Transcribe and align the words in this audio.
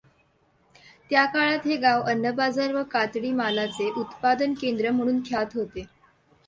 त्याकाळात 1.11 1.67
हे 1.67 1.75
गाव 1.75 2.01
अन्नबाजार 2.03 2.73
व 2.73 2.83
कातडी 2.91 3.31
मालाचे 3.33 3.91
उत्पादनकेंद्र 3.91 4.91
म्हणून 4.91 5.21
ख्यात 5.25 5.55
होते. 5.55 5.85